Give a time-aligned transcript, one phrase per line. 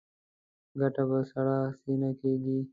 [0.79, 2.57] ګټه په سړه سینه کېږي.